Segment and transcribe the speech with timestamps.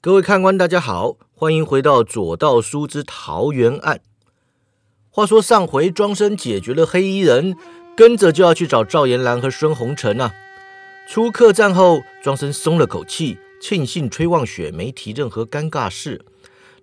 [0.00, 4.00] 各位看官，大家好，欢迎回到左道书之桃园案。
[5.10, 7.56] 话说上回庄生解决了黑衣人，
[7.96, 10.32] 跟着就要去找赵延兰和孙红尘啊。
[11.08, 16.24] 出客栈后，庄生松了口气，庆幸崔望雪没提任何尴尬事。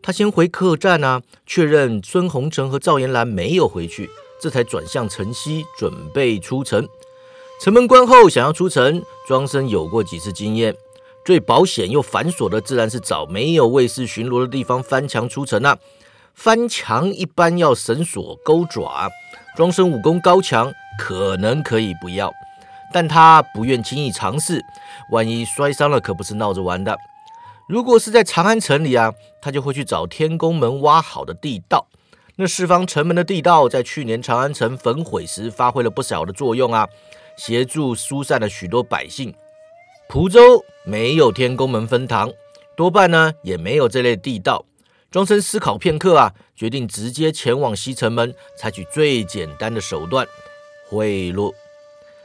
[0.02, 4.10] 他先回客栈啊，确认孙红尘和赵延兰没有回去，
[4.42, 6.86] 这才转向城西准备出城。
[7.62, 10.76] 城门关后，想要出城，庄生有过几次经验。
[11.26, 15.76] 最保险又繁琐的，自然是找没有卫士巡逻的地方翻墙出城啊！
[16.36, 19.10] 翻墙一般要绳索钩爪，
[19.58, 22.32] 庄生武功高强，可能可以不要，
[22.94, 24.64] 但他不愿轻易尝试，
[25.10, 26.96] 万一摔伤了，可不是闹着玩的。
[27.68, 31.88] 如果是在长安城里啊，他就会去找天宫门挖好的地道。
[32.36, 36.88] 那四方城门的地道，在去年长安城焚毁时，发挥了不小的作用啊，
[37.36, 39.34] 协助疏散了许多百姓。
[40.08, 42.32] 蒲州没有天宫门分堂，
[42.78, 44.64] 多半呢也没有这类地道。
[45.12, 50.28] 庄生思考片刻啊，决定直接前往西城门，采取最简单的手段
[50.88, 51.54] 贿赂。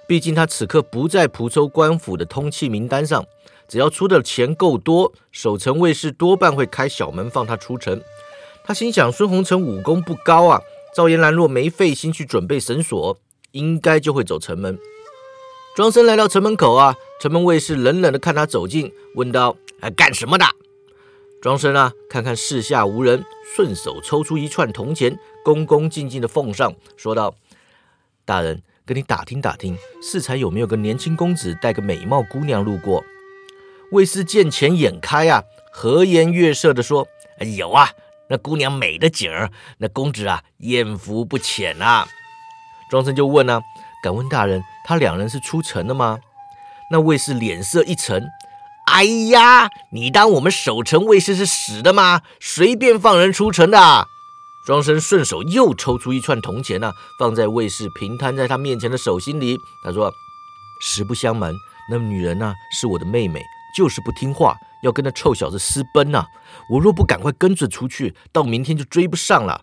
[0.07, 3.25] 毕竟他此刻不在蒲州官府的通缉名单上，
[3.67, 8.01] 只要出的钱够多，守城卫士多半会开小门放他出城。
[8.63, 10.61] 他心想，孙红尘武功不高啊，
[10.95, 13.17] 赵延兰若没费心去准备绳索，
[13.53, 14.79] 应该就会走城门。
[15.77, 20.47] 庄生来到城门口啊，城门卫士冷冷的看他走近，问道：“哎，干什么的？”
[21.43, 23.23] 庄生啊，看看四下无人，
[23.55, 27.35] 顺手抽出一串铜钱，恭恭敬敬的奉上，说道
[28.25, 33.05] ：“大人，跟你打听打听，适才有没有个年轻公子带个美貌姑娘路过？”
[33.93, 37.07] 卫士见钱眼开啊，和颜悦色的说
[37.59, 37.91] ：“有啊，
[38.31, 42.09] 那姑娘美的景儿，那公子啊，艳福不浅啊。”
[42.91, 43.61] 庄生就问啊。
[44.03, 46.19] 敢问大人，他两人是出城的吗？
[46.91, 48.29] 那卫士脸色一沉，
[48.87, 52.23] 哎呀，你当我们守城卫士是死的吗？
[52.41, 54.09] 随便放人出城的。
[54.67, 59.57] 庄生顺手又抽出一串铜钱呢，放在卫士平摊在他面前的手心里。
[59.85, 60.13] 他说
[60.83, 61.55] ：“实不相瞒，
[61.91, 63.41] 那女人呢是我的妹妹，
[63.77, 66.25] 就是不听话，要跟那臭小子私奔呢。
[66.69, 69.63] 我若不赶快跟着出去，到明天就追不上了。”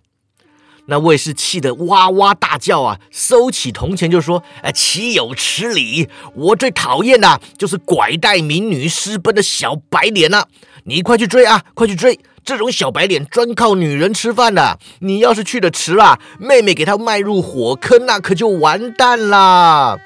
[0.88, 6.08] 那卫士气得哇哇大叫啊，收起铜钱就说：“哎，岂有此理！
[6.34, 10.48] 我最讨厌的就是拐带民女私奔的小白脸了。
[10.86, 12.20] 你快去追啊，快去追！
[12.46, 14.80] 这种小白脸专靠女人吃饭的。
[15.00, 20.00] 你要是去的迟了，妹妹给他迈入火坑，那可就完蛋啦！”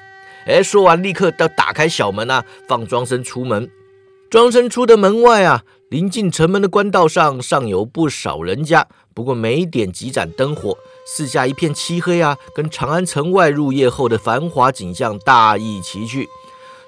[0.46, 3.70] 哎，说完立刻要打开小门啊，放庄生出门。
[4.28, 8.88] 庄生出的门外啊，临近城门的官道上尚有不少人家。
[9.12, 16.26] 不过没点几盏灯火，四下一片漆黑啊，跟长安城外入夜后的繁华景象大异其趣。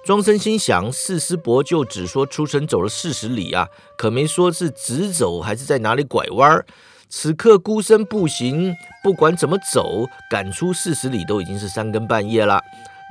[0.06, 6.64] 庄生心想，四师伯就只说出城走了四十里啊，可没说是直走还是在哪里拐弯儿。
[7.10, 12.62] 此刻孤身步行，不管怎么走，赶出四十里都已经是三更半夜了。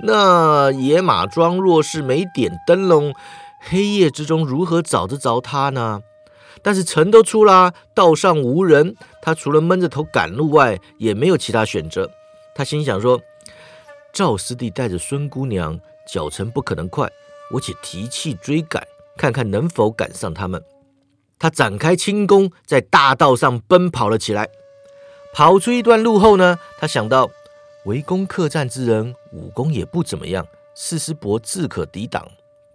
[0.03, 3.14] 那野马庄若是没点灯笼，
[3.69, 6.01] 黑夜之中如何找得着他呢？
[6.62, 12.09] 但是城都出了，道上无人，他除了闷着头赶路外，也没有其他选择。
[12.56, 13.19] 他心想说
[14.13, 17.09] ：“赵师弟带着孙姑娘，脚程不可能快，
[17.52, 18.85] 我且提气追赶，
[19.18, 20.63] 看看能否赶上他们。”
[21.40, 24.47] 他展开轻功，在大道上奔跑了起来。
[25.34, 27.29] 跑出一段路后呢，他想到
[27.85, 32.25] 围攻客栈之人武功也不怎么样，四师伯自可抵挡，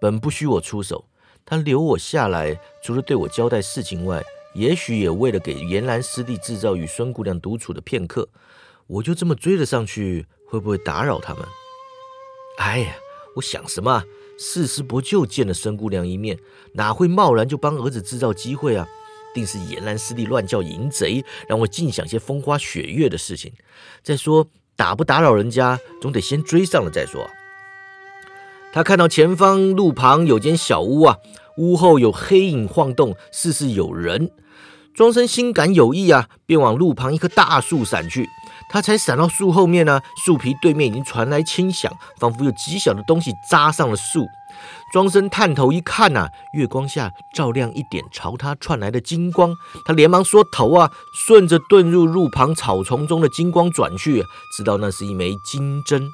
[0.01, 1.05] 本不需我出手。
[1.45, 4.23] 他留我下来，除了对我交代事情外，
[4.55, 8.29] 也许也为了给严兰师弟制造与孙姑娘独处的片刻。
[8.87, 11.43] 我就这么追了上去，会不会打扰他们？
[12.59, 12.95] 哎呀，
[13.37, 14.05] 我想什么？
[14.39, 16.39] 四师伯就见了孙姑娘一面，
[16.75, 18.87] 哪会贸然就帮儿子制造机会啊？
[19.35, 23.53] 定是严兰师弟乱叫淫贼，让我尽想些风花雪月的事情。
[24.03, 27.29] 再说，打不打扰人家，总得先追上了再说。
[28.73, 31.17] 他看到前方路旁有间小屋啊，
[31.57, 34.31] 屋后有黑影晃动，似是有人。
[34.95, 38.29] 庄生心感有意啊，便往路旁一棵大树闪去。
[38.71, 44.27] 他才闪到树后面呢，树皮对面已经传来轻响，仿佛有极小的东西扎上了树。
[44.93, 49.55] 庄生探头一看呐，月光下照亮一点朝他窜来的金光。
[49.87, 50.91] 他连忙缩头啊，
[51.27, 54.23] 顺着遁入路旁草丛中的金光转去，
[54.57, 56.11] 知道那是一枚金针。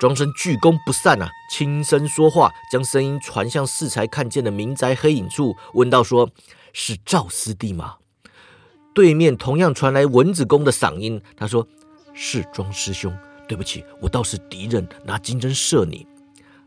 [0.00, 6.30] 庄生鞠躬不散啊，轻声说话，将声音传向适才看见的民宅黑影处，问道：“说
[6.72, 7.96] 是赵师弟吗？”
[8.94, 11.68] 对面同样传来蚊子公的嗓音，他说
[12.14, 13.14] ：“是庄师兄，
[13.46, 16.06] 对不起，我倒是敌人，拿金针射你。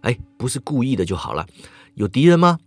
[0.01, 1.47] 哎，不是故意的就好了。
[1.95, 2.59] 有敌人吗？”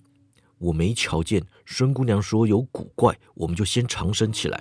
[0.58, 1.44] 我没瞧见。
[1.64, 4.60] 孙姑娘说有古怪，我们就先长生起来。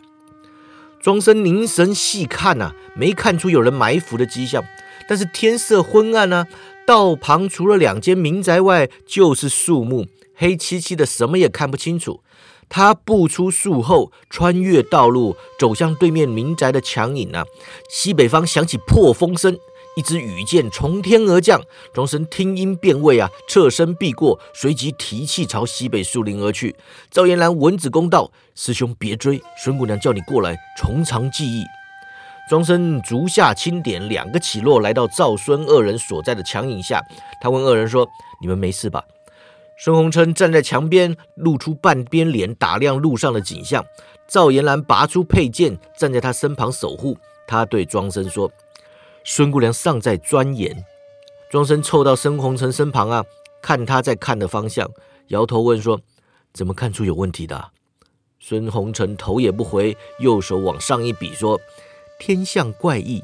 [1.02, 4.64] 庄生凝神细看呐，没看出有人埋伏的迹象。
[5.08, 6.48] 但是天色昏暗啊，
[6.86, 12.22] 道旁除了两间民宅外，就是树木，黑漆漆的，什么也看不清楚。
[12.68, 17.44] 他步出树后，穿越道路，走向对面民宅的墙影啊。
[17.90, 19.56] 西北方响起破风声。
[19.98, 21.62] 一支羽箭从天而降，
[21.94, 26.76] 庄生听音辨位啊，侧身避过，随即提气朝西北树林而去。
[27.10, 31.64] 赵延兰闻子公道：“师兄别追，孙姑娘叫你过来，从长计议。”
[32.48, 37.02] 庄生足下轻点，两个起落，来到赵孙二人所在的墙影下。
[37.42, 38.08] 他问二人说
[38.40, 39.04] ：“你们没事吧？”
[39.78, 43.84] 孙洪琛站在墙边，露出半边脸，打量路上的景象。
[44.28, 47.18] 赵延兰拔出佩剑，站在他身旁守护。
[47.48, 48.52] 他对庄生说。
[49.24, 50.86] 孙姑娘尚在钻研，
[51.50, 53.26] 庄生凑到孙红尘身旁啊，
[53.60, 54.88] 看他在看的方向，
[55.30, 56.00] 摇头问说
[56.54, 57.72] ：“怎么看出有问题的？”
[58.40, 61.60] 孙红尘头也不回，右手往上一比说
[62.20, 63.24] ：“天象怪异。”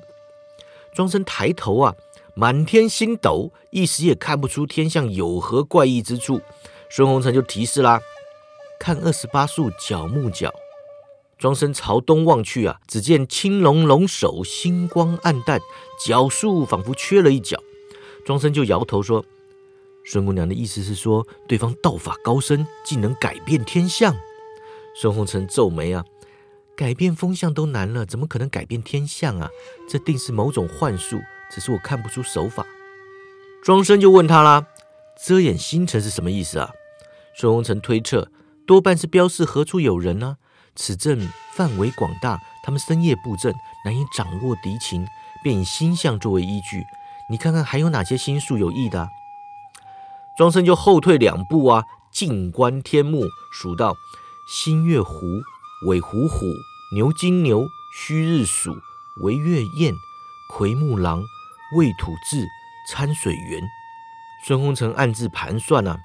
[0.93, 1.95] 庄生抬头啊，
[2.33, 6.41] 满天星斗，一时也看不出天象有何怪异之处。
[6.89, 8.01] 孙红尘就提示啦
[8.79, 10.53] ：“看二十八宿角木角。”
[11.39, 15.59] 庄生朝东望去啊，只见青龙龙首，星光暗淡，
[16.05, 17.57] 角树仿佛缺了一角。
[18.25, 19.25] 庄生就摇头说
[20.05, 24.15] ：“孙姑娘的意思是说，对方道法高深，竟能改变天象。”
[24.93, 26.05] 孙红尘皱眉啊，
[26.75, 29.49] 改变风向都难了，怎么可能改变天象啊？
[29.89, 31.19] 这定是某种幻术，
[31.51, 32.65] 只是我看不出手法。
[33.63, 34.65] 庄生就问他啦
[35.23, 36.71] ：“遮掩星辰是什么意思啊？”
[37.37, 38.31] 孙红尘推测，
[38.65, 40.37] 多半是标示何处有人呢。
[40.75, 43.53] 此阵范围广大，他们深夜布阵，
[43.85, 45.05] 难以掌握敌情，
[45.43, 46.83] 便以星象作为依据。
[47.29, 49.09] 你看看还有哪些星宿有异的？
[50.37, 53.93] 庄生就后退两步啊，静观天目，数到
[54.47, 55.25] 星月湖、
[55.87, 56.45] 尾虎虎、
[56.93, 58.71] 牛金牛、戌日鼠、
[59.23, 59.91] 为月燕、
[60.47, 61.23] 奎木狼、
[61.75, 62.45] 未土巳、
[62.87, 63.63] 参水元。
[64.45, 65.97] 孙红尘暗自盘算啊，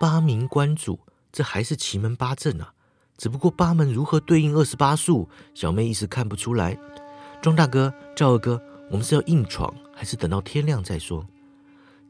[0.00, 0.98] 八名关主，
[1.30, 2.72] 这还是奇门八阵啊。
[3.18, 6.78] 只不过八门如何对应二十八宿，小妹一时看不出来。
[7.42, 11.26] 庄大哥、赵二哥，我们是要硬闯，还是等到天亮再说？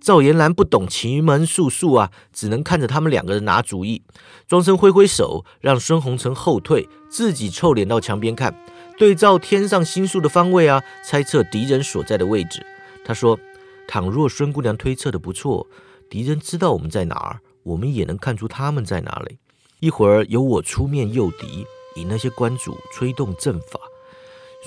[0.00, 4.02] 赵延兰不懂奇门术数啊，只能看着他们两个人拿主意。
[4.48, 8.54] 庄生挥挥手，让孙红尘后退，自己臭脸到墙边看，
[8.96, 12.64] 对照天上星宿的方位啊，猜测敌人所在的位置。
[13.04, 13.38] 他说
[13.86, 15.66] ：“倘若孙姑娘推测的不错，
[16.08, 19.38] 敌人知道我们在哪儿，我们也能看出他们在哪里。”
[19.80, 21.66] 一会儿由我出面诱敌，
[21.96, 23.78] 引那些关主催动阵法。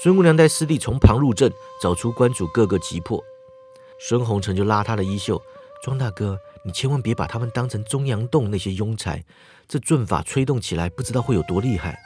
[0.01, 1.51] 孙姑娘带师弟从旁入阵，
[1.81, 3.23] 找出关主各个击破。
[4.05, 5.41] 孙红尘就拉他的衣袖
[5.81, 9.23] ：“庄大哥，你千万别把他们当成中阳洞那些庸才，
[9.65, 11.97] 这阵法催动起来不知道会有多厉害。”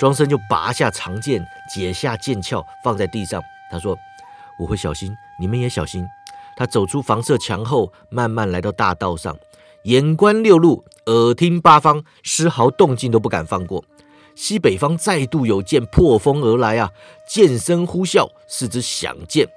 [0.00, 1.40] 庄生就拔下长剑，
[1.72, 3.40] 解下剑鞘，放在地上。
[3.70, 3.96] 他说
[4.58, 6.04] ：“我会小心，你们也小心。”
[6.58, 9.38] 他走出房舍墙后，慢慢来到大道上。
[9.84, 13.84] 眼观六路，耳听八方，丝毫动静都不敢放过。
[14.34, 16.90] 西北方再度有剑破风而来啊！
[17.28, 19.48] 剑声呼啸，是只响剑。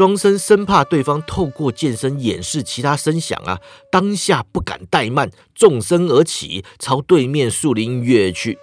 [0.00, 3.60] 庄生生怕对方透过剑身掩饰其他声响啊，
[3.92, 8.58] 当下不敢怠慢，纵身而起，朝对面树林跃去。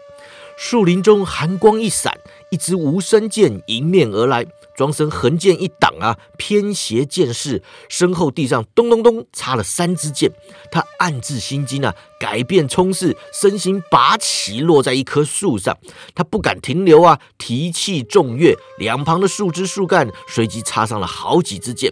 [0.57, 2.17] 树林中寒光一闪，
[2.49, 4.47] 一支无声剑迎面而来。
[4.77, 10.31] 庄生横剑一挡啊，偏斜剑势，身后地上咚咚咚插了三支箭。
[10.71, 15.75] 他暗自心惊啊，改变冲势，身形拔起，落在一棵树上。
[16.13, 21.91] 他不敢停留啊，提气重跃，两旁的树枝树干随即插上了好几支箭。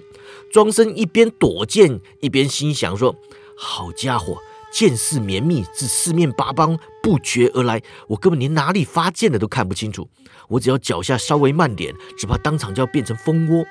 [0.53, 3.15] 庄生一边躲箭，一边心想说
[3.57, 4.37] ：“好家伙，
[4.71, 10.09] 剑势绵密，自四面八方不绝而来，我根本连哪里发箭的都看不清楚。”
[10.49, 13.63] 我只要脚下稍微慢点，只怕当场就要变成蜂窝。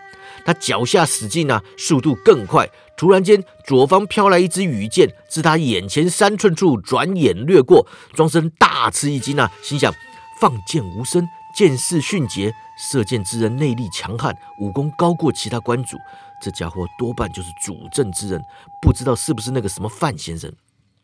[0.44, 2.68] 他脚下使劲啊，速度更快。
[2.96, 7.84] 突然间，左方飘来一支羽箭，自他眼前三寸处转眼掠过。
[8.12, 9.92] 庄生大吃一惊啊，心想：
[10.40, 11.26] 放箭无声，
[11.56, 15.96] 箭势迅捷，射箭之人内力强悍，武功高过其他关主。
[16.42, 18.42] 这家伙多半就是主阵之人，
[18.82, 20.52] 不知道是不是那个什么范先生。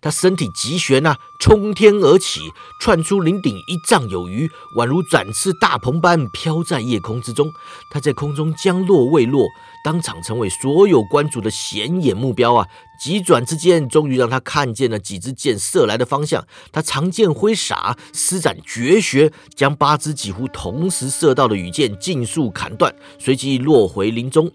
[0.02, 2.40] 他身体急旋呐，冲天而起，
[2.80, 7.52] 窜出林顶一丈有余，宛如展翅大鹏般飘在夜空之中。
[7.90, 9.47] 他在空中将落未落，
[9.85, 12.66] 当场成为所有关主的显眼目标啊！
[13.00, 16.47] 急转之间，终于让他看见了几支箭射来的方向。
[16.71, 24.52] 他长剑挥洒，施展绝学，将八支几乎同时射到的羽箭尽数砍断，随即落回林中。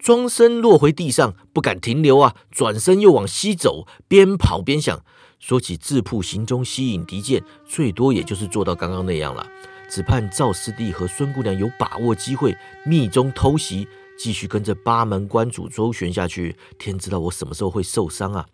[0.00, 2.34] 庄生落回地上，不敢停留啊！
[2.50, 5.04] 转身又往西走，边跑边想：
[5.38, 9.46] 说起自曝行踪，吸引敌舰，最多也就是做到刚刚那样了。
[9.90, 13.86] 只盼赵师弟和孙姑娘有把握机会密中偷袭，
[14.18, 16.56] 继续跟着八门关主周旋下去。
[16.78, 18.46] 天知道我什么时候会受伤啊！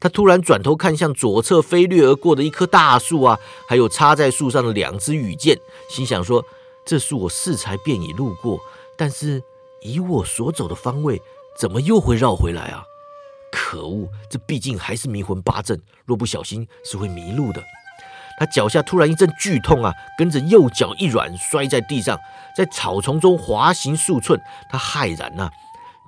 [0.00, 3.38] 他突然转头看向左侧飞掠而过的一棵大树啊，
[3.68, 5.56] 还有插在树上的两支羽箭，
[5.88, 6.44] 心想说：
[6.84, 8.58] 这树我适才便已路过，
[8.96, 9.42] 但是
[9.82, 11.20] 以我所走的方位，
[11.56, 12.84] 怎么又会绕回来啊？
[13.50, 17.62] 可恶，这毕竟还是迷魂八阵，若不小心是会迷路的。
[18.38, 22.16] 他脚下突然一阵剧痛啊，跟着右脚一软，摔在地上，
[22.56, 24.40] 在草丛中滑行数寸。
[24.70, 25.50] 他骇然呐，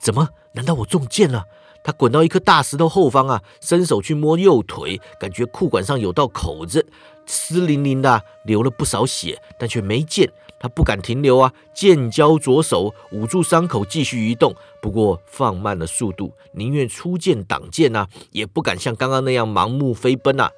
[0.00, 0.28] 怎么？
[0.52, 1.44] 难道我中箭了？
[1.82, 6.86] 他滚到一颗大石头后方啊，伸手去摸右腿，感觉裤管上有道口子，
[7.30, 10.30] 湿淋淋的，流了不少血，但却没剑。
[10.58, 14.54] 他不敢停留啊，剑交左手捂住伤口，继续移动。
[14.82, 20.50] 不过放慢了速度，宁愿出剑挡剑呐，也不敢像刚刚那样盲目飞奔呐。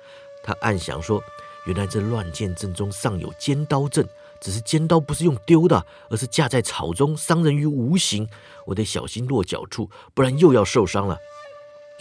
[0.43, 1.23] 他暗想说
[1.67, 4.09] ：“原来这乱箭阵中尚有尖刀阵，
[4.41, 8.27] 只是尖刀不是用丢的，而是架在草中，伤人于无形。
[8.67, 11.17] 我得小心落脚处，不然又要受伤了。”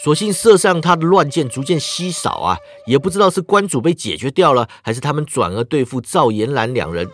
[0.03, 7.07] 所幸射上他的乱箭逐渐稀少啊，也不知道是关主被解决掉了，还是他们转而对付赵延兰两人。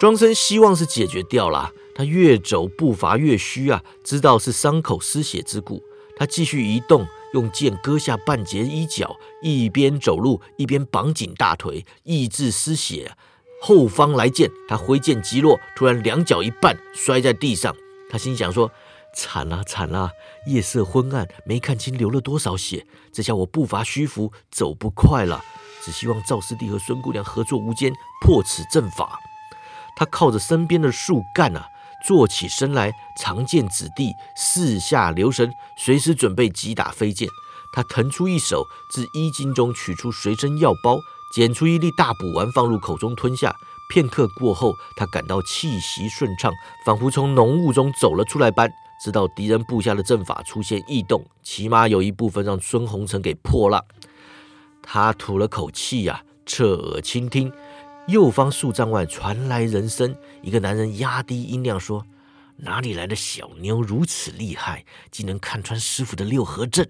[0.00, 5.80] 庄生希望是解决掉了，他越走步伐越虚啊，知道是伤口失血之故。
[6.16, 13.12] 他继续移动，用剑割下半截衣角，一边走路一边绑紧大腿，抑制失血。
[13.60, 17.74] 后方来剑，他挥剑击落，突然两脚一绊，摔在地上。
[18.10, 18.70] 他心想说
[19.14, 20.10] ：“惨了惨了，
[20.46, 22.86] 夜色昏暗，没看清流了多少血。
[23.12, 25.40] 这下我步伐虚浮，走不快了。
[25.82, 29.18] 只希望赵师弟和孙姑娘合作无间，破此阵法。”
[29.96, 31.68] 他靠着身边的树干啊，
[32.06, 37.28] 坐起身来，长剑指地，四下留神，随时准备击打飞剑。
[37.72, 40.98] 他腾出一手，自衣襟中取出随身药包，
[41.32, 43.54] 捡出一粒大补丸，放入口中吞下。
[43.90, 46.52] 片刻过后，他感到气息顺畅，
[46.84, 48.68] 仿佛从浓雾中走了出来般，
[49.04, 53.84] 知道敌人布下的阵法出现异动，起码有一部分让孙红尘给破了。
[54.82, 57.52] 他吐了口气呀，侧耳倾听。
[58.06, 62.02] 右方数丈外传来人声，一个男人压低音量说
[62.56, 66.88] ：“哪里来的小妞如此厉害，竟能看穿师傅的六合阵？”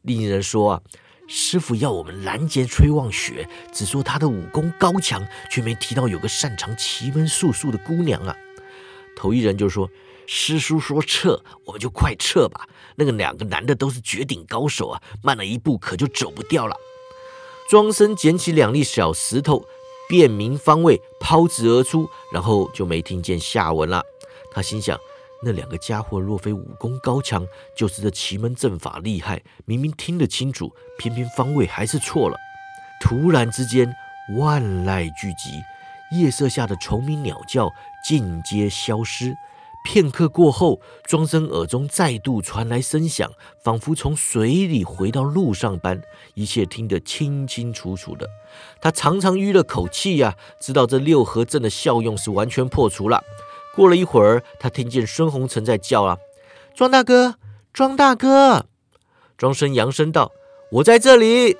[0.00, 0.80] 另一人说：“啊，
[1.28, 8.34] 师傅要我们拦截崔望雪，只说他的武功高强，却没提到有个擅长奇门术数的姑娘啊。”
[9.14, 9.90] 头一人就说
[10.26, 12.68] ：“师叔说撤，我们就快撤吧。
[12.96, 16.76] 那个两个男的都是绝顶高手啊，慢了一步可就走不掉了。”
[17.70, 19.64] 庄生捡起两粒小石头。
[20.06, 24.02] 辨明方位，抛掷而出，然后就没听见下文了。
[24.52, 24.98] 他心想：
[25.42, 29.42] 那两个家伙若非武功高强，就是这奇门阵法厉害。
[29.64, 32.36] 明明听得清楚，偏偏方位还是错了。
[33.00, 33.90] 突然之间，
[34.36, 35.62] 万籁俱寂，
[36.10, 37.72] 夜色下的虫鸣鸟叫
[38.06, 39.34] 尽皆消失。
[39.84, 43.30] 片刻过后，庄生耳中再度传来声响，
[43.62, 48.28] 仿佛从水里回到路上般，一切听得清清楚楚的。
[48.80, 53.22] 他长长吁了口气呀，知道这六合阵的效用是完全破除了。
[53.76, 56.18] 过了一会儿，他听见孙红尘在叫啊
[56.74, 57.36] ：“庄大哥，
[57.72, 58.66] 庄大哥！”
[59.36, 60.32] 庄生扬声道
[60.72, 61.56] ：“我在这里。”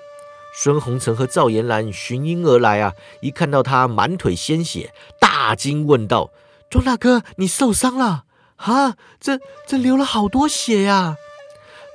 [0.56, 6.30] 孙红尘和赵延兰寻音而来啊，一看到他满腿鲜血，大惊问道。
[6.74, 8.24] 庄大哥，你受伤了
[8.56, 8.96] 啊？
[9.20, 11.14] 这这流了好多血呀！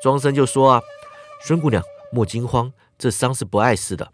[0.01, 0.81] 庄生就说啊
[1.45, 1.83] ：“孙姑娘
[2.13, 4.13] 莫惊慌，这伤是不碍事的。”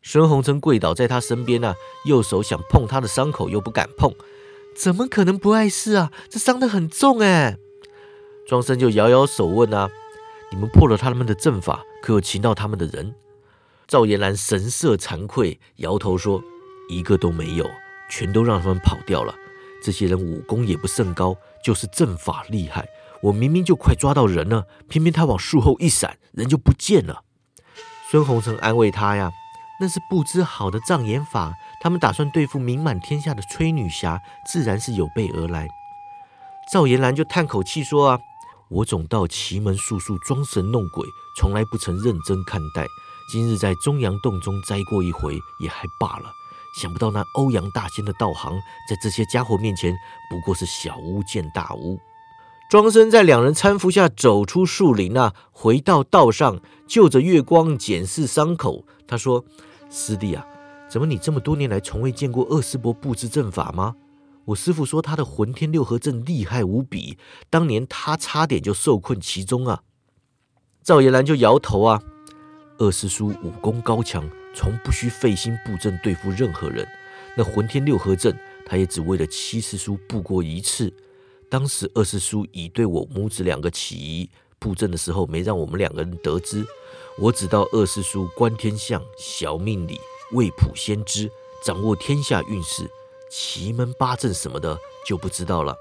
[0.00, 1.74] 孙红尘跪倒在他身边呢，
[2.06, 4.14] 右手想碰他的伤口又不敢碰，
[4.74, 6.10] 怎么可能不碍事啊？
[6.30, 7.58] 这伤得很重哎！
[8.46, 9.90] 庄生就摇摇手问啊
[10.50, 13.14] ：“你们破了他们的阵法，可有擒到他们的人？”
[13.86, 16.42] 赵延兰神色惭愧，摇头说
[16.88, 17.70] ：“一个都没有，
[18.08, 19.34] 全都让他们跑掉了。”
[19.82, 22.86] 这些人武功也不甚高，就是阵法厉害。
[23.22, 27.24] 我明明就快抓到人了，偏偏他往树后一闪，人就不见了。
[28.10, 29.30] 孙红尘安慰他呀
[29.80, 34.20] ：“那是不知好的障眼法，他们打算对付名满天下的崔女侠，
[34.50, 35.68] 自然是有备而来。”
[36.72, 38.18] 赵延兰就叹口气说：“啊，
[38.70, 41.04] 我总道奇门术数装神弄鬼，
[41.36, 42.86] 从来不曾认真看待。
[43.32, 46.32] 今日在中阳洞中栽过一回，也还罢了。”
[46.80, 48.52] 想不到那欧阳大仙的道行，
[48.88, 49.96] 在这些家伙面前
[50.30, 51.98] 不过是小巫见大巫。
[52.70, 58.84] 庄生在两人搀扶下走出树林啊，回到道上，就着月光检视伤口。
[59.06, 59.42] 他说
[59.88, 60.46] ：“师弟啊，
[60.86, 63.94] 怎么你这么多年来从未见过二师伯布置阵法吗？
[64.44, 67.16] 我师傅说他的混天六合阵厉害无比，
[67.48, 69.80] 当年他差点就受困其中啊。”
[70.84, 72.02] 赵延兰就摇头啊
[72.76, 76.86] ：“二师叔武功高强，从不需费心布阵对付任何人。
[77.36, 78.36] 那浑天六合阵，
[78.66, 80.92] 他也只为了七师叔布过一次。
[81.48, 84.28] 当时二师叔已对我母子两个起疑，
[84.58, 86.64] 布阵的时候没让我们两个人得知。
[87.16, 89.98] 我只道二师叔观天象、晓命理、
[90.32, 91.30] 未卜先知，
[91.64, 92.88] 掌握天下运势，
[93.30, 94.76] 奇门八阵什么的
[95.06, 95.76] 就不知道了。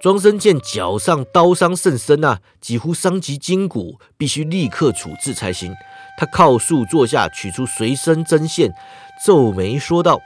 [0.00, 5.74] 庄生见脚上刀伤甚深啊，几乎伤及筋骨，必须立刻处置才行。
[6.18, 8.72] 他靠树坐下，取出随身针线，
[9.24, 10.20] 皱眉说道：“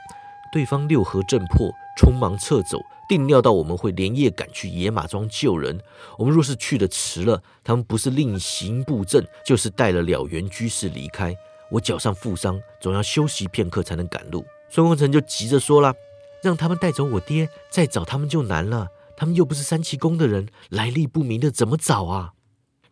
[0.51, 1.71] 对方六合阵破，
[2.01, 5.79] 匆忙撤走。”定料到我们会连夜赶去野马庄救人，
[6.17, 11.35] 我们若是去的迟了，他们不是另行布阵，就是带了了缘居士离开。
[11.69, 14.43] 我脚上负伤，总要休息片刻才能赶路。
[14.69, 15.93] 孙红尘就急着说了
[16.41, 18.87] ：“让他们带走我爹，再找他们就难了。
[19.15, 22.31] 他们又不是三奇宫的人，来历不明的，怎么找啊？”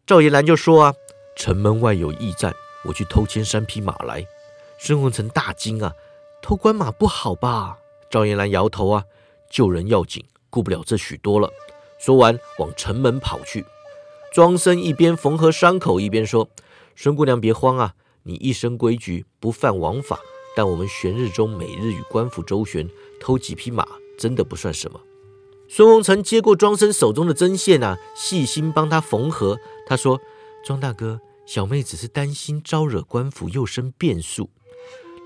[0.06, 0.94] 赵延兰就说：“啊，
[1.38, 2.54] 城门外有驿站，
[2.84, 4.26] 我去偷牵三匹马来。”
[4.80, 5.94] 孙红尘大惊啊，
[6.42, 7.78] 偷官马不好吧？
[8.10, 9.06] 赵延兰摇头啊。
[9.50, 11.52] 救人要紧，顾不了这许多了。
[12.00, 13.66] 说完，往城门跑去。
[14.34, 16.48] 庄生一边缝合伤口，一边说
[16.96, 20.20] ：“孙姑娘别慌啊，你一身规矩，不犯王法。
[20.56, 23.86] 但我们玄日中每日与官府周旋，偷几匹马
[24.18, 25.02] 真的不算什么。”
[25.68, 29.60] 孙红尘接过庄生手中的针线啊，细心帮他缝合。
[29.86, 30.20] 他说
[30.66, 34.50] ：“庄大哥，小妹只是担心招惹官府，又生变数。”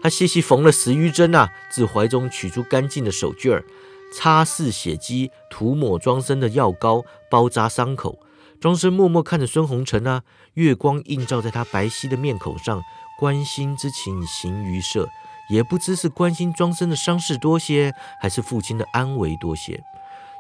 [0.02, 3.66] 她细细缝了十余针啊，自怀中取出干净的手绢儿。
[4.14, 8.20] 擦拭血迹，涂抹庄生的药膏，包扎伤口。
[8.62, 12.82] 庄生默默看着孙红尘啊，月光映照在他白皙的面孔上，
[13.20, 15.10] 关心之情形于色，
[15.50, 19.84] 也不知是关心庄生的伤势多些，还是父亲的安危多些。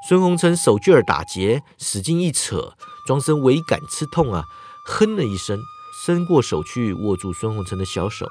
[0.07, 2.75] 孙红尘手绢儿打结，使劲一扯，
[3.07, 4.45] 庄生唯感刺痛啊，
[4.85, 5.59] 哼了一声，
[6.05, 8.27] 伸过手去握住孙红尘的小手。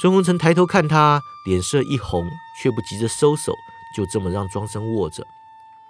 [0.00, 2.24] 孙红尘抬头看他，脸色一红，
[2.62, 3.52] 却不急着收手。
[3.94, 5.22] 就这么让庄生握着，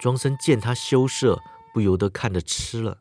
[0.01, 1.39] 庄生见他羞涩，
[1.73, 2.97] 不由得看着吃了。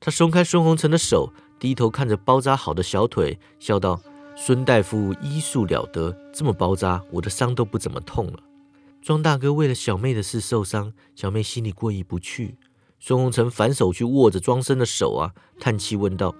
[0.00, 4.00] 他松开孙红尘的手，低头看着包扎好的小腿，笑道
[4.34, 8.40] ：“孙大夫医术了得，这么包扎，我的伤都不怎么痛了。”
[9.02, 12.56] 庄大哥为了小妹的事受伤，小妹心里过意不去。
[12.98, 16.34] 孙红尘反手去握着庄生的手啊，叹气问道：“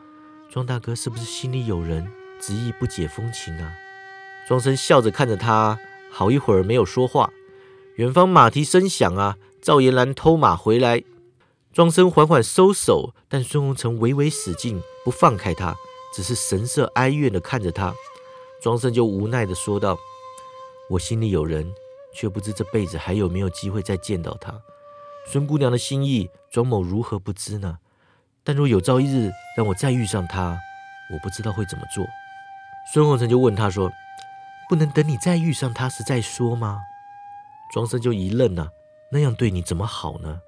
[0.50, 3.72] 庄大哥是不是心里有人，执意不解风情啊？”
[4.48, 5.78] 庄生笑着看着他，
[6.10, 7.30] 好一会儿没有说话。
[7.96, 9.36] 远方马蹄声响啊！
[9.62, 11.02] 赵延兰偷马回来，
[11.72, 15.74] 庄生缓缓收手，但孙红尘微微使劲，不放开他，
[16.14, 17.94] 只是神色哀怨的看着他。
[18.62, 19.96] 庄生就无奈的说道
[20.90, 21.72] ：“我心里有人，
[22.14, 24.54] 却不知这辈子还有没有机会再见到他。
[25.26, 27.78] 孙姑娘的心意，庄某如何不知呢？
[28.44, 30.56] 但若有朝一日让我再遇上她，
[31.12, 32.06] 我不知道会怎么做。”
[32.92, 33.90] 孙红尘就问他说
[34.70, 36.82] ：“不能等你再遇上她时再说吗？”
[37.74, 38.70] 庄生就一愣啊，
[39.10, 40.40] 那样对你怎么好呢？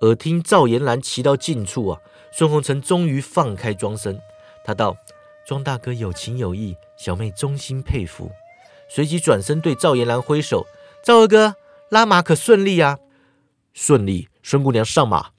[0.00, 2.00] 耳听赵延兰骑到近处啊，
[2.32, 4.18] 孙红尘终于放开庄生，
[4.64, 4.96] 他道
[5.46, 8.32] ：“庄大哥有情有义，小妹衷心佩服。”
[8.88, 10.66] 随即转身对赵延兰挥手
[11.04, 11.56] ：“赵二哥，
[11.90, 12.98] 拉马可顺利啊
[13.80, 15.30] ？”“顺利。”孙姑娘上马。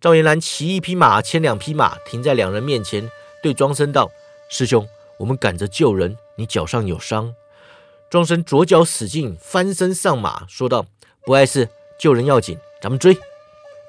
[0.00, 3.10] 赵延兰骑一匹马，牵两匹马，停在两人面前，
[3.42, 4.10] 对庄生道
[4.48, 4.86] ：“师兄，
[5.18, 7.34] 我们赶着救人，你脚上有伤。”
[8.10, 10.86] 庄生左脚使劲，翻身上马，说道
[11.26, 13.18] ：“不碍事，救人要紧，咱们追。”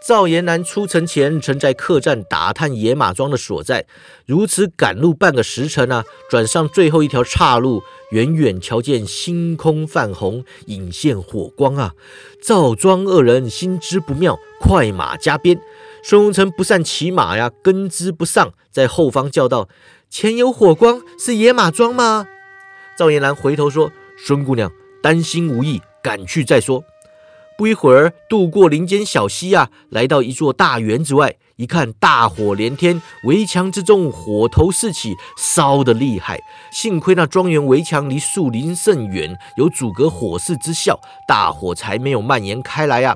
[0.03, 3.85] 赵延南出城前，曾在客栈打探野马庄的所在，
[4.25, 11.93] 如此赶路半个时辰啊，转上最后一条岔路，远远瞧见星空泛红，隐现火光啊！
[12.43, 15.59] 赵庄二人心知不妙，快马加鞭。
[16.03, 19.67] 孙红成不善骑马呀，跟之不上，在后方叫道
[20.09, 22.27] ：“前有火光，是野马庄吗？”
[22.97, 23.91] 赵延南回头说。
[24.17, 24.71] 孙姑娘
[25.03, 26.81] 担心无益，赶去再说。
[27.57, 36.37] 不一会儿，渡过林间小溪啊，来到一座大园子外，一看大火连天，围墙之中火头四起，烧得厉害。
[36.73, 43.15] 幸亏那庄园围墙离树林甚远，有阻隔火势之效，大火才没有蔓延开来啊。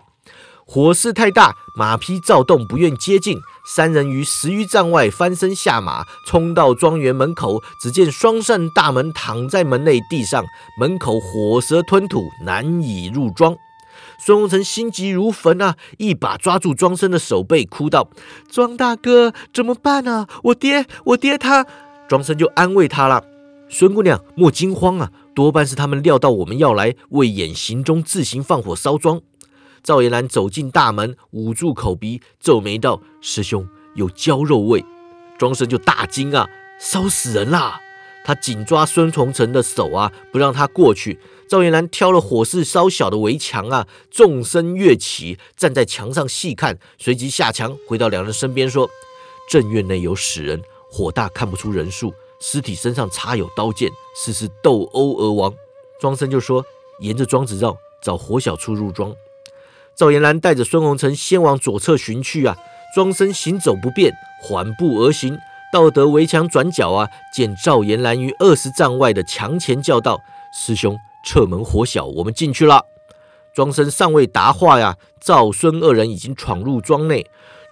[0.66, 3.38] 火势太大，马匹躁动，不愿接近。
[3.66, 10.46] 三人于十余丈外翻身下马，冲到庄园门口，只见双扇大门躺在门内地上，
[10.80, 13.54] 门口火舌吞吐，难以入庄。
[14.22, 18.10] 孙红尘心急如焚啊，一把抓住庄生的手背，哭道
[18.52, 20.28] ：“庄大哥，怎么办啊？
[20.44, 21.66] 我爹，我爹他……”
[22.10, 23.24] 庄生就安慰他了
[23.70, 29.22] ：“孙姑娘莫惊慌啊，多半是他们料到我们要来，为演行踪，自行放火烧庄。”
[29.82, 34.84] 赵延兰走进大门，捂住口鼻，皱眉道：“师兄有焦肉味。”
[35.40, 36.46] 庄生就大惊啊，
[36.78, 37.80] 烧死人啦！
[38.26, 41.18] 他紧抓孙红尘的手啊，不让他过去。
[41.50, 48.88] 赵延兰挑了火势稍小的围墙啊，纵身跃起，站在墙上细看，随即下墙回到两人身边说
[49.50, 55.52] ：“正院内有死人，火大看不出人数，尸体身上插有刀剑，似是斗殴而亡。”
[56.00, 56.64] 庄生就说
[57.02, 59.12] ：“沿着庄子绕，找火小处入庄。”
[59.98, 62.56] 赵延兰带着孙红尘先往左侧寻去啊，
[62.94, 65.36] 庄生行走不便，缓步而行。
[65.74, 70.22] 道德围墙转角啊，见赵延兰于二十丈外的墙前叫道
[70.54, 72.86] ：“师兄，侧门火小，我们进去了。”
[73.54, 77.26] 庄生尚未答话呀，赵孙二人已经闯入庄内。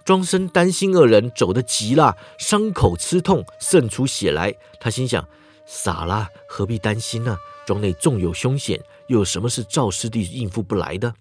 [0.04, 4.54] 庄生担心二人走得急了，伤口刺痛，渗出血来。
[4.80, 5.28] 他心想：
[5.66, 7.38] 傻了，何必担心呢？
[7.66, 11.14] 庄内纵有凶险，又有什么是赵师弟应付不来的？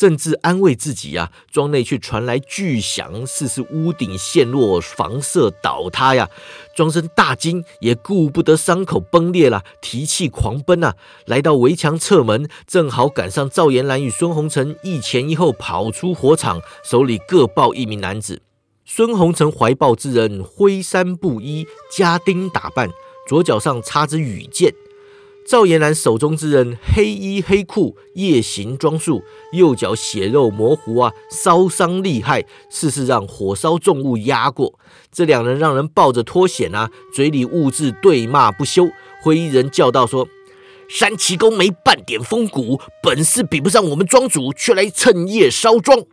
[0.00, 6.26] 甚至安慰自己呀，庄内却传来巨响，似是屋顶陷落、房舍倒塌呀。
[6.74, 10.96] 庄生大惊，也顾不得伤口崩裂了，提气狂奔啊！
[11.26, 18.40] 来到围墙侧门，正好赶上赵延兰与孙红尘一前一后跑出火场，手里各抱一名男子。
[18.86, 22.88] 孙红尘怀抱之人，灰衫布衣，家丁打扮，
[23.28, 24.72] 左脚上插着羽箭。
[25.50, 34.78] 赵延兰手中之人黑衣黑裤夜行装束，右脚血肉模糊啊，烧伤厉害，似是让火烧重物压过。
[35.10, 38.90] 这两人让人抱着脱险啊，嘴里兀自对骂不休。
[39.24, 40.28] 灰衣人叫道：“说
[40.88, 46.04] 山崎公没半点风骨，本事比不上我们庄主，却来趁夜烧庄。”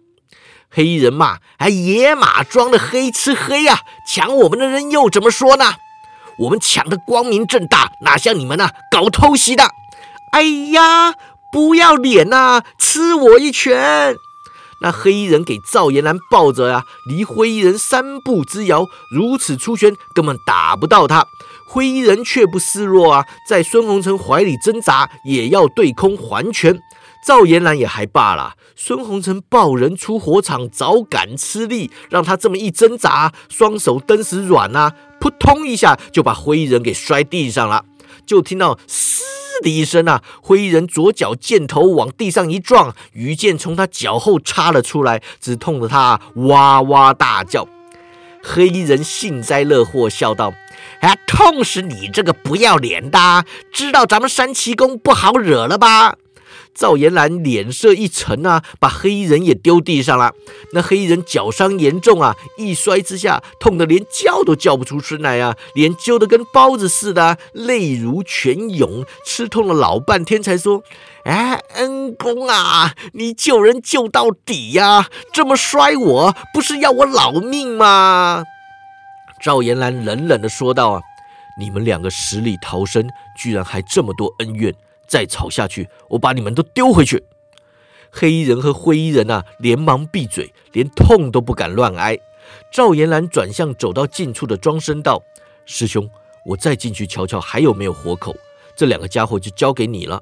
[0.67, 5.65] 黑衣人骂：“哎，野马庄的黑吃黑呀，抢我们的人又怎么说呢？”
[6.39, 9.63] 我们抢的光明正大，哪像你们呐搞偷袭的？
[10.31, 11.15] 哎呀，
[11.51, 12.61] 不要脸呐！
[12.77, 14.15] 吃我一拳！
[14.79, 21.25] 那黑衣人给赵延兰抱着呀，离灰衣人三步之遥，如此出拳根本打不到他。
[21.67, 26.79] 灰衣人却不示弱啊，在孙红尘怀里挣扎，也要对空还拳。
[27.25, 34.93] 赵延兰也还罢了，孙红尘抱人出火场，早赶吃力，让他这么一挣扎，双手登时软啊。
[35.19, 37.85] 扑通一下就把灰衣人给摔地上了，
[38.25, 39.23] 就听到“嘶”
[39.63, 47.67] 的一声啊，灰衣人左脚箭头往地上一撞，羽箭从他脚后插了出来，只痛得他哇哇大叫。
[48.43, 50.53] 黑衣人幸灾乐祸，笑道
[51.01, 53.43] ：“哎，痛死你这个不要脸的！
[53.73, 56.15] 知道咱们三奇公不好惹了吧？”
[56.77, 60.31] 赵延兰脸色一沉啊，把黑衣人也丢地上了。
[60.73, 70.83] 那黑衣人脚伤严重啊，一摔之下，痛得连叫都叫不出声来啊，脸揪得跟包子似的，泪如泉涌，吃痛了老半天才说
[71.25, 78.43] ：“哎，恩公啊，你救人救到底呀，这么摔我不是要我老命吗？”
[79.41, 81.01] 赵延兰冷冷地说道：“啊，
[81.59, 84.73] 你们两个死里逃生，居然还这么多恩怨。”
[85.07, 87.23] 再吵下去，我把你们都丢回去！
[88.11, 92.17] 黑衣人和灰衣人啊，连忙闭嘴，连痛都不敢乱挨。
[92.71, 95.21] 赵延兰转向走到近处的庄生道
[95.65, 96.09] ：“师兄，
[96.45, 98.35] 我再进去瞧瞧还有没有活口，
[98.75, 100.21] 这两个家伙就交给你了。”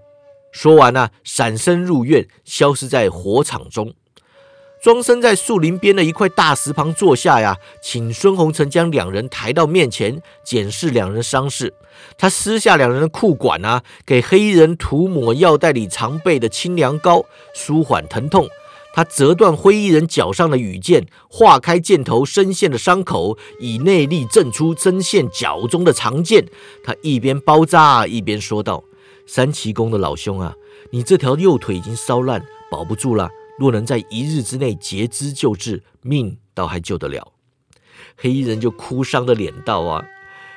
[0.52, 3.93] 说完呢，闪身入院，消失在火场中。
[4.82, 11.74] 庄生在树林边的一块大石旁坐下呀，请孙红尘将两人抬到面前，检视两人伤势。
[12.18, 18.48] 他撕下两人的裤管啊，给黑衣人涂抹药袋里常备的清凉膏，舒缓疼痛。
[18.94, 26.48] 他折断灰衣人脚上的羽箭，化开箭头深陷的伤口，以内力震出针陷脚中的长剑。
[26.82, 28.82] 他一边包扎，一边说道
[29.28, 30.54] ：“三奇公的老兄啊，
[30.91, 32.41] 你这条右腿已经烧烂，
[32.72, 33.30] 保不住了。
[33.60, 37.34] 若能在一日之内截肢救治，命倒还救得了。”
[38.15, 40.06] 黑衣人就哭丧的脸道：“啊。”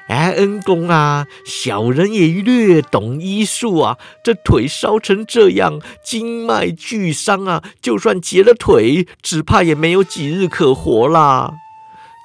[0.09, 3.99] 哎，恩公啊，小人也略懂医术啊。
[4.25, 11.53] 这腿烧成这样，经脉俱伤啊，就算截了腿，只怕也没有几日可活啦。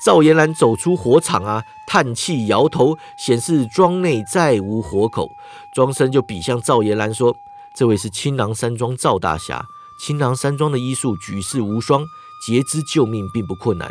[0.06, 5.30] 赵延兰走出火场啊，叹气摇头，显示庄内再无活口。
[5.76, 7.36] 庄生就比向赵延兰说
[7.76, 9.66] ：“这位是青囊山庄赵大侠，
[10.00, 12.06] 青囊山庄的医术举世无双，
[12.46, 13.90] 截肢救命并不困难。”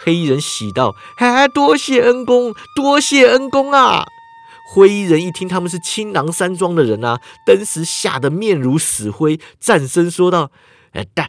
[0.00, 4.04] 黑衣人喜道：“哎，多谢恩公，多谢恩公啊！”
[4.66, 10.50] 灰衣人一听他们是青囊山庄的人啊，登时吓得面如死灰，战声说道
[10.92, 11.28] ：“哎，大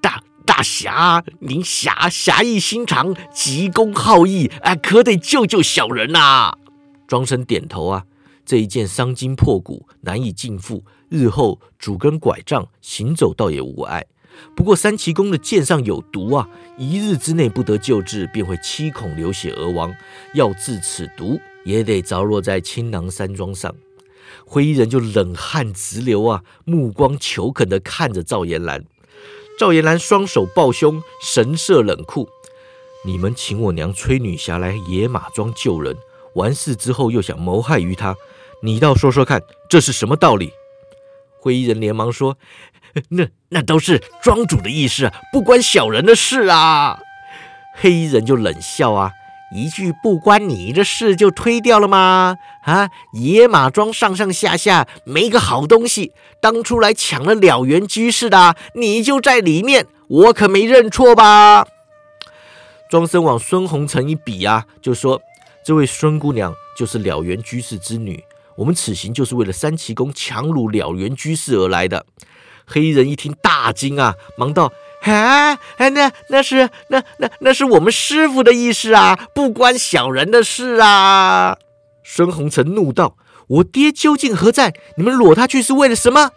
[0.00, 6.52] 大大侠，您侠侠义心肠，急公好义，哎，可得救救小人呐！”
[7.06, 8.04] 庄生点头啊，
[8.44, 14.04] 这一剑伤筋破骨，难以尽复，日后拄根拐杖行走，倒也无碍。
[14.54, 19.94] 不过三奇公的剑上有毒啊，一日之内不得救治，便会七孔流血而亡。
[20.34, 23.74] 要治此毒，也得着落在青囊山庄上。
[24.44, 28.84] 灰衣人就冷汗直流啊，目光求恳地看着赵延兰。
[29.58, 32.28] 赵延兰双手抱胸，神色冷酷
[33.04, 35.96] ：“你们请我娘崔女侠来野马庄救人，
[36.34, 38.16] 完事之后又想谋害于她，
[38.62, 40.52] 你倒说说看，这是什么道理？”
[41.38, 42.38] 灰衣人连忙说
[43.10, 46.98] ：“那那都是庄主的意思，不关小人的事啊。”
[47.74, 49.12] 黑衣人就冷笑啊。
[49.54, 52.38] 一句不关你的事就推掉了吗？
[52.64, 61.66] 啊，野马庄上上下下没个好东西，当初来抢了了缘居士的，你就在里面，我可没认错吧？
[62.88, 65.20] 庄生往孙红尘一比啊，就说
[65.62, 68.24] ：“这位孙姑娘就是了缘居士之女，
[68.56, 72.06] 我们此行就是为了三奇宫强掳了缘居士而来的。”
[72.72, 74.72] 黑衣人一听大惊啊，忙道。
[75.02, 81.58] 啊哎，那那是那那那是我们师傅的意思啊，不关小人的事啊！
[82.04, 83.16] 孙红尘怒道
[83.48, 84.72] ：“我爹究竟何在？
[84.96, 86.30] 你们裸他去是为了什么？”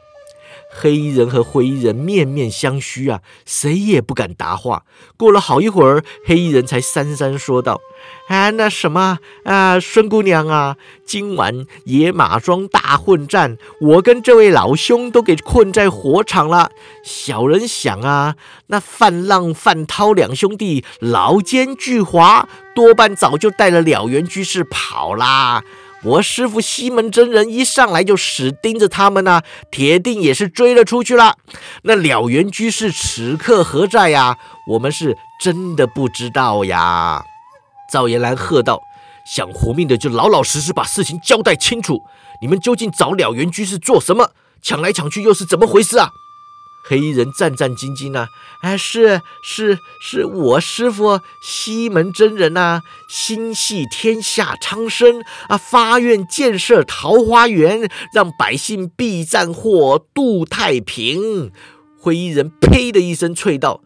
[0.77, 4.83] 黑衣人和灰衣人面面相觑啊，谁也不敢答话。
[5.15, 7.79] 过了好一会儿，黑衣人才讪讪说道
[8.27, 16.71] ：“啊，那什么啊，孙姑娘啊，今晚野马庄大混战，我跟这位老兄都给困在火场了。
[17.03, 18.35] 小人想啊，
[18.67, 25.63] 那范浪、范涛两兄弟老奸巨猾，多半早就带了了缘居士跑啦。”
[26.05, 29.41] 我师傅西门真人一上来就死盯着他们呢，
[29.71, 31.37] 铁定也是追了出去了。
[31.81, 34.37] 那了缘居士此刻何在呀？
[34.67, 37.23] 我们是真的不知道呀。
[37.91, 38.81] 赵延兰喝道
[39.25, 41.99] ：“想活命的就老老实实把事情交代清楚。
[42.39, 44.29] 你们究竟找了缘居士做什么？
[44.61, 46.09] 抢来抢去又是怎么回事啊？”
[46.87, 48.27] 黑衣人战战兢兢呢，
[48.61, 61.51] 哎，是是是我师傅西门真人呐，心系天下苍生啊，发愿建设桃花源，让百姓避战祸，度太平。
[61.99, 63.81] 灰衣人呸的一声啐道：“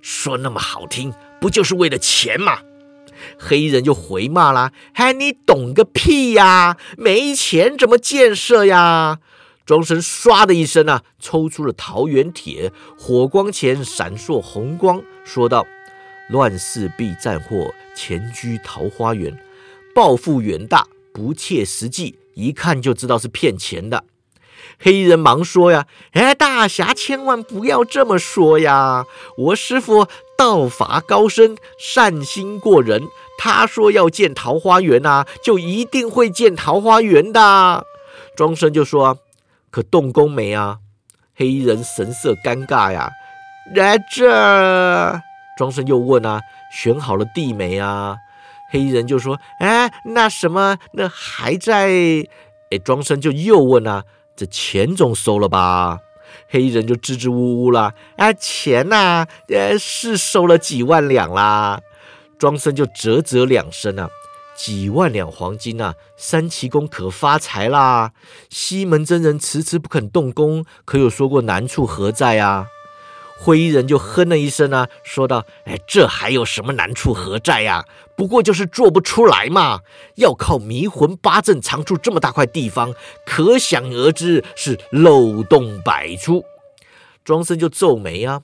[0.00, 2.60] 说那么好听，不就是为了钱吗？”
[3.38, 6.78] 黑衣人就回骂啦：“嗨，你懂个屁呀！
[6.96, 9.18] 没钱怎么建设呀？”
[9.68, 15.66] 庄生唰的一声啊，抽出了桃园铁，火光前闪烁红光，说道
[16.30, 19.38] ：“乱世必战祸，前居桃花源，
[19.94, 24.04] 抱负远大，不切实际，一看就知道是骗钱的。”
[24.80, 29.04] 黑衣人忙说：“呀，哎，大侠千万不要这么说呀！
[29.36, 30.06] 我师傅
[30.38, 37.84] 道法高深，善心过人，他说要建桃花源啊，就一定会建桃花源的。”
[38.34, 39.18] 庄生就说。
[39.70, 40.78] 可动工没啊？
[41.34, 43.10] 黑衣人神色尴尬呀。
[43.74, 45.20] 在这，
[45.56, 46.40] 庄生又问啊
[46.72, 48.16] ：“选好了地没啊？”
[48.72, 51.88] 黑衣人就说：“哎，那什么，那还在。”
[52.70, 54.04] 哎，庄生就又问啊
[54.36, 55.98] ：“这钱总收了吧？”
[56.48, 61.80] 黑衣人就支支吾吾了：“哎，钱呐，呃，是收了几万两啦。”
[62.38, 64.08] 庄生就啧啧两声啊。
[64.58, 65.94] 几万两黄金啊！
[66.16, 68.10] 三奇宫可发财啦！
[68.50, 72.66] 西门真人迟迟不肯动工，可有说过难处何在啊？
[73.38, 77.84] 灰衣人就哼了一声啊，说道：“哎，这还有什么难处何在呀？
[78.16, 79.78] 不过就是做不出来嘛！
[80.16, 82.92] 要靠迷魂八阵藏住这么大块地方，
[83.24, 86.42] 可想而知是漏洞百出。”
[87.24, 88.42] 庄生就皱眉啊：“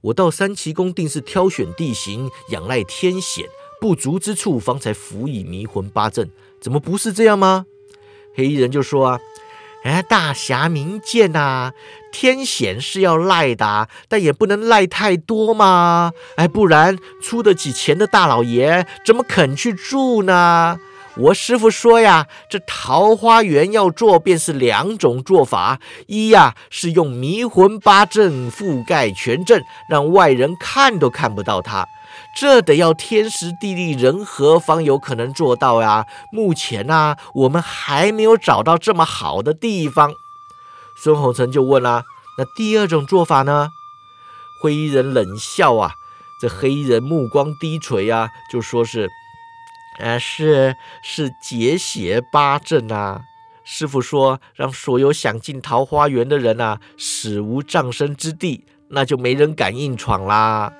[0.00, 3.46] 我到三奇宫定是挑选地形，仰赖天险。”
[3.80, 7.66] 不足之处，方才辅以迷魂八阵，怎么不是这样吗？
[8.34, 9.20] 黑衣人就说啊，
[9.84, 11.72] 哎，大侠明鉴呐，
[12.12, 20.78] 天险是要赖的，但也不能赖太多嘛，哎，不然出得起钱的大老爷怎么肯去住呢？
[21.18, 31.86] 我师傅说呀，这桃花源要做，便是两种做法，一呀是用迷魂八阵覆盖全阵，让外人看都看不到它。
[32.38, 36.04] 这得要天时地利人和方有可能做到呀。
[36.30, 40.12] 目前呢，我们还没有找到这么好的地方。
[40.94, 42.04] 孙红尘就问啊
[42.36, 43.70] ：“那第二种做法呢？”
[44.60, 45.94] 灰衣人冷笑啊，
[46.38, 49.08] 这黑衣人目光低垂啊，就说是
[49.98, 53.22] ：“呃，是是结血八阵啊。
[53.64, 60.70] 师傅说，让所有想进桃花源的人啊，死无葬身之地，那就没人敢硬闯啦。”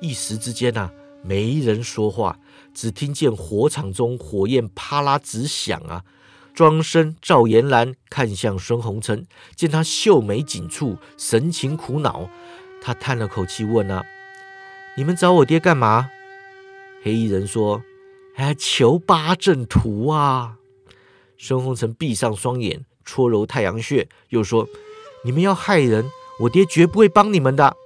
[0.00, 0.90] 一时之间呐，
[1.22, 2.38] 没人说话，
[2.74, 6.04] 只听见火场中火焰啪啦直响啊！
[6.54, 12.30] 庄生赵延兰看向孙红尘，见他秀眉紧蹙，神情苦恼，
[12.80, 14.04] 他叹了口气问啊
[14.96, 16.10] ：“你们找我爹干嘛？”
[17.02, 17.82] 黑衣人说
[18.36, 20.56] ：“哎，求八阵图啊！
[21.36, 24.66] 孙红尘闭上双眼，搓揉太阳穴，又说
[25.24, 27.76] ：“你们要害人，我爹绝不会帮你们的。”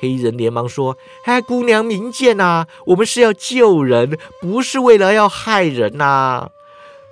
[0.00, 6.50] 黑衣人连忙说：“哎，姑娘明鉴呐，我们是要救人，不是为了要害人呐。”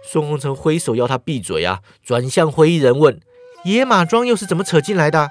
[0.07, 3.19] 孙红尘挥手要他闭嘴啊，转向灰衣人问
[3.65, 5.31] ：“野马庄又是怎么扯进来的？”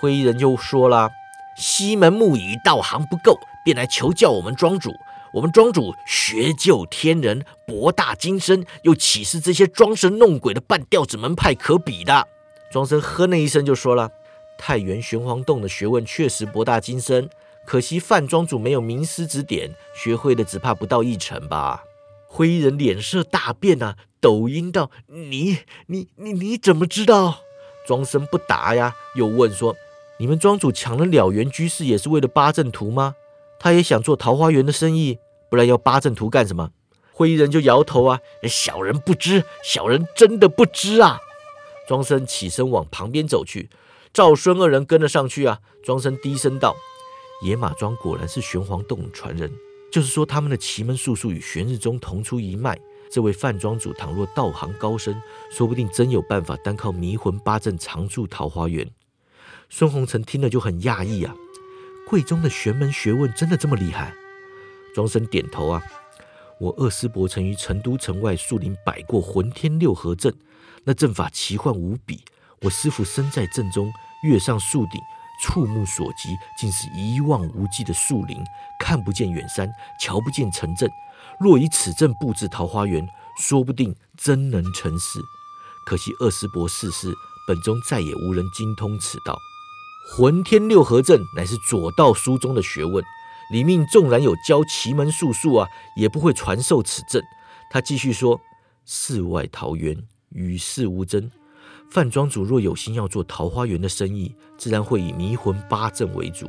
[0.00, 1.10] 灰衣人就说了
[1.56, 4.90] ：“西门木乙道行不够，便来求教我们庄主。
[5.32, 12.26] 我们庄主学究天人，博大精深，又岂是这些装神弄鬼的半吊子门派可比的？”
[12.72, 14.10] 庄生哼了一声就说了。
[14.60, 17.30] 太原玄黄洞的学问确实博大精深，
[17.66, 21.82] 可惜范庄主没有名师指点，学会的只怕不到一成吧。
[22.26, 27.40] 灰衣人脸色大变啊，抖音道：“你、你、你、你怎么知道？”
[27.88, 29.74] 庄生不答呀，又问说
[30.20, 33.14] ：“你们庄主抢了了缘居士，也是为了八阵图吗？
[33.58, 35.18] 他也想做桃花源的生意，
[35.48, 36.70] 不然要八阵图干什么？”
[37.10, 41.18] 灰衣人就摇头啊：“小人不知，小人真的不知啊。”
[41.88, 43.70] 庄生起身往旁边走去。
[44.12, 45.60] 赵孙二人跟了上去啊！
[45.84, 46.74] 庄生低声道
[47.44, 49.48] ：“野马庄果然是玄黄洞传人，
[49.92, 52.76] 就是说他们的奇门术数与玄日宗同出一脉。
[53.08, 55.20] 这位范庄主倘若道行高深，
[55.52, 58.90] 说不定真有办法单靠迷魂八阵常驻桃花源。”
[59.70, 61.32] 孙红尘听了就很讶异啊！
[62.08, 64.12] 贵中的玄门学问真的这么厉害？
[64.92, 65.80] 庄生点头啊
[66.58, 70.34] ：“我二师伯曾于成都城外树林摆过混天六合阵，
[70.82, 72.20] 那阵法奇幻无比。”
[72.62, 73.90] 我师傅身在阵中，
[74.22, 75.00] 跃上树顶，
[75.42, 78.36] 触目所及，竟是一望无际的树林，
[78.78, 79.66] 看不见远山，
[79.98, 80.90] 瞧不见城镇。
[81.38, 85.20] 若以此阵布置桃花源，说不定真能成事。
[85.86, 87.14] 可惜二师伯逝世，
[87.48, 89.38] 本宗再也无人精通此道。
[90.14, 93.02] 浑天六合阵乃是左道书中的学问，
[93.50, 97.22] 里面纵然有教奇门术数啊，也不会传授此阵。
[97.70, 98.38] 他继续说
[98.84, 99.96] ：“世外桃源，
[100.28, 101.30] 与世无争。”
[101.90, 106.48] 范庄主若有心要做桃花源的生意，自然会以迷魂八阵为主。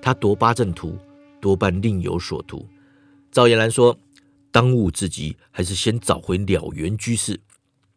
[0.00, 0.96] 他夺八阵图，
[1.42, 2.66] 多半另有所图。
[3.30, 3.94] 赵延兰说
[4.50, 7.38] ：“当务之急，还是先找回了缘居士。”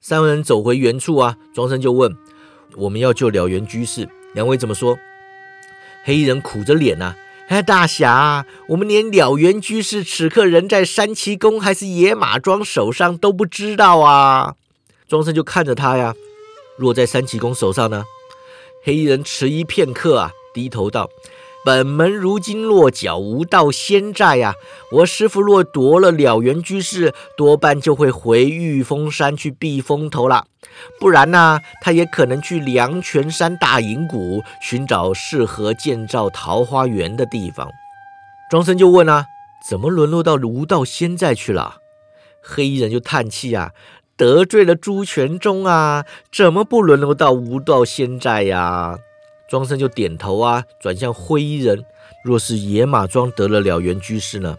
[0.01, 2.13] 三人走回原处啊，庄生就问
[2.75, 4.99] ：“我们要救了缘居士，两位怎么说？”
[6.03, 7.15] 黑衣人苦着脸呐
[7.47, 14.55] ：“哎，大侠，我们连了缘居士此刻人在三奇宫还是野马庄手上都不知道啊。”
[15.07, 16.13] 庄生就看着他呀。
[16.81, 18.03] 落在三奇公手上呢？
[18.83, 21.07] 黑衣人迟疑片刻啊，低头道
[21.63, 24.55] ：“本门如今落脚无道仙寨呀，
[24.91, 30.47] 我师傅若夺了了缘居士，多半就会回玉峰山去避风头了。
[30.99, 37.69] 不然呢，他也可能去凉泉山大隐谷寻找适合建造桃花源的地方。”
[38.49, 39.27] 庄生就问啊
[39.69, 41.77] ：“怎么沦落到无道仙寨去了？”
[42.41, 43.73] 黑衣人就叹气啊。
[44.17, 48.97] 得罪了朱全忠啊，怎么不沦落到无道仙寨呀？
[49.49, 51.83] 庄生就点头啊，转向灰衣人。
[52.23, 54.57] 若是野马庄得了了缘居士呢？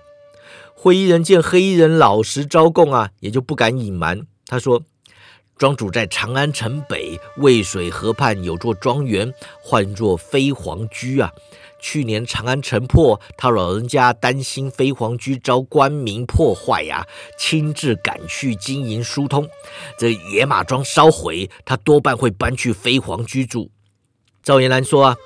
[0.75, 4.27] 灰衣人见黑衣人老实招供啊，也就不敢隐瞒。
[4.47, 4.83] 他说
[5.57, 11.31] ：“庄主在长安城北渭水河畔有座庄园，唤作飞黄居啊。”
[11.83, 17.05] 去年长安城破，他老人家担心飞黄居遭官民破坏呀，
[17.37, 19.47] 亲自赶去经营疏通。
[19.99, 23.71] 这野马庄烧毁，他多半会搬去飞黄居住。
[24.43, 25.17] 赵延兰说啊，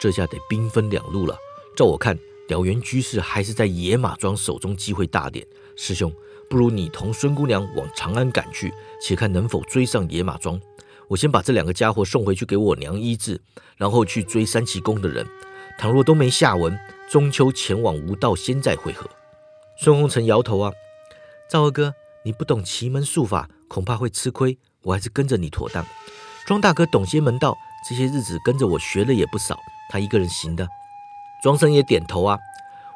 [0.00, 1.36] 这下得兵分两路了。
[1.76, 2.18] 照我看，
[2.48, 5.46] 了缘居士还是在野马庄手中机会大点。
[5.76, 6.10] 师兄，
[6.48, 10.58] 不如你同孙姑娘往长安赶去，且看能否追上野马庄。
[11.06, 13.40] 我先把这两个家伙送回去给我娘医治，
[13.76, 15.26] 然后去追三奇宫的人。
[15.78, 16.76] 倘若都没下文，
[17.08, 19.08] 中秋前往无道仙寨会合。
[19.76, 20.72] 孙红尘摇头啊，
[21.48, 24.58] 赵二哥，你不懂奇门术法，恐怕会吃亏。
[24.82, 25.86] 我还是跟着你妥当。
[26.48, 27.56] 庄大哥懂些门道，
[27.88, 29.56] 这些日子跟着我学的也不少，
[29.88, 30.68] 他一个人行的。
[31.44, 32.36] 庄生也点头啊，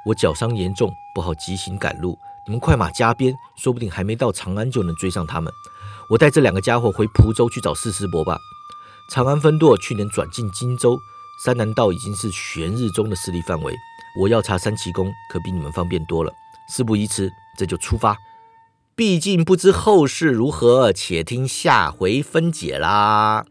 [0.04, 2.18] 我脚伤严重，不好急行赶路。
[2.44, 5.52] 你们快马加鞭，说不定还没到长安就能追上他们。
[6.10, 8.36] 我带这两个家伙回蒲州去找四师伯吧。
[9.12, 10.98] 长安分舵，去年转进荆州。
[11.44, 13.74] 三南道已经是玄日宗的势力范围，
[14.16, 16.32] 我要查三奇宫可比你们方便多了。
[16.68, 18.16] 事不宜迟，这就出发。
[18.94, 23.44] 毕竟不知后事如何，且听下回分解啦。